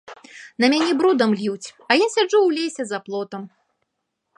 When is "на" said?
0.63-0.69